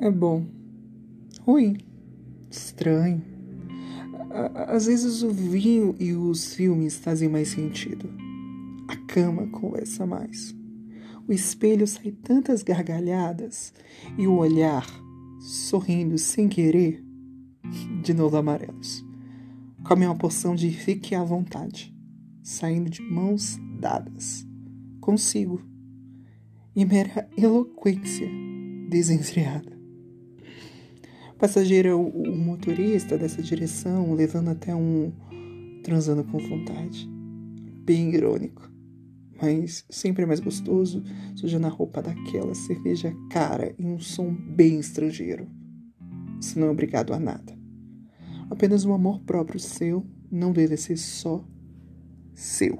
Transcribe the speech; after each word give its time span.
É 0.00 0.10
bom. 0.10 0.46
Ruim. 1.42 1.76
Estranho. 2.50 3.22
Às 4.66 4.86
vezes 4.86 5.22
o 5.22 5.30
vinho 5.30 5.94
e 6.00 6.14
os 6.14 6.54
filmes 6.54 6.96
fazem 6.96 7.28
mais 7.28 7.48
sentido. 7.48 8.08
A 8.88 8.96
cama 8.96 9.46
conversa 9.48 10.06
mais. 10.06 10.56
O 11.28 11.32
espelho 11.34 11.86
sai 11.86 12.12
tantas 12.12 12.62
gargalhadas 12.62 13.74
e 14.16 14.26
o 14.26 14.38
olhar, 14.38 14.86
sorrindo 15.38 16.16
sem 16.16 16.48
querer, 16.48 17.04
de 18.02 18.14
novo 18.14 18.38
amarelos. 18.38 19.04
Come 19.84 20.06
uma 20.06 20.16
porção 20.16 20.54
de 20.54 20.70
fique 20.70 21.14
à 21.14 21.22
vontade, 21.22 21.94
saindo 22.42 22.88
de 22.88 23.02
mãos 23.02 23.58
dadas. 23.78 24.46
Consigo. 24.98 25.60
E 26.74 26.86
mera 26.86 27.28
eloquência 27.36 28.30
desenfreada. 28.88 29.79
Passageiro, 31.40 31.98
o 31.98 32.36
motorista 32.36 33.16
dessa 33.16 33.42
direção, 33.42 34.12
levando 34.12 34.50
até 34.50 34.74
um 34.74 35.10
transando 35.82 36.22
com 36.22 36.38
vontade. 36.38 37.08
Bem 37.82 38.12
irônico, 38.14 38.70
mas 39.40 39.86
sempre 39.88 40.26
mais 40.26 40.38
gostoso, 40.38 41.02
sujando 41.34 41.66
a 41.66 41.70
roupa 41.70 42.02
daquela 42.02 42.54
cerveja 42.54 43.16
cara 43.30 43.74
e 43.78 43.86
um 43.86 43.98
som 43.98 44.34
bem 44.34 44.80
estrangeiro. 44.80 45.48
Você 46.38 46.60
não 46.60 46.66
é 46.66 46.70
obrigado 46.70 47.14
a 47.14 47.18
nada. 47.18 47.58
Apenas 48.50 48.84
um 48.84 48.92
amor 48.92 49.20
próprio 49.20 49.58
seu 49.58 50.04
não 50.30 50.52
deve 50.52 50.76
ser 50.76 50.98
só 50.98 51.42
seu. 52.34 52.78